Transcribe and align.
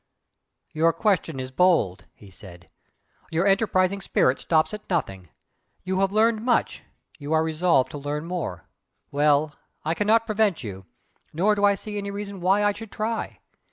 "Your 0.71 0.93
question 0.93 1.39
is 1.39 1.51
bold!" 1.51 2.05
he 2.15 2.31
said 2.31 2.71
"Your 3.29 3.45
enterprising 3.45 4.01
spirit 4.01 4.39
stops 4.39 4.73
at 4.73 4.89
nothing! 4.89 5.29
You 5.83 5.99
have 5.99 6.11
learned 6.11 6.41
much 6.41 6.81
you 7.19 7.33
are 7.33 7.43
resolved 7.43 7.91
to 7.91 7.99
learn 7.99 8.25
more! 8.25 8.65
Well, 9.11 9.53
I 9.85 9.93
cannot 9.93 10.25
prevent 10.25 10.63
you, 10.63 10.87
nor 11.33 11.53
do 11.53 11.65
I 11.65 11.75
see 11.75 11.99
any 11.99 12.09
reason 12.09 12.41
why 12.41 12.63
I 12.63 12.71
should 12.73 12.91
try! 12.91 13.41